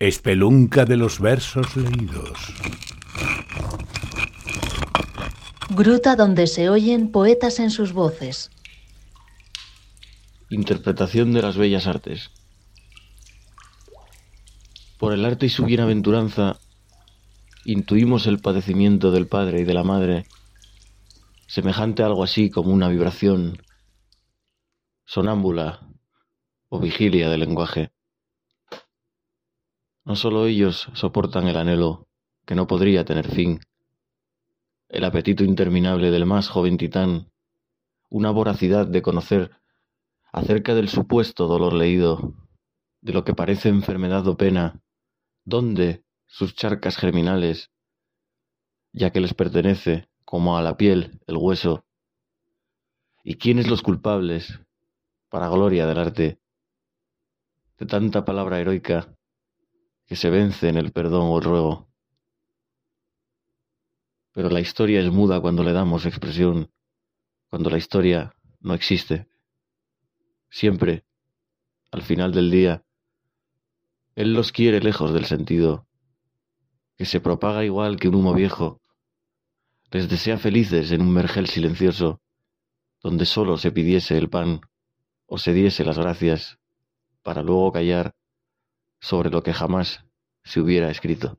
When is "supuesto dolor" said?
40.88-41.74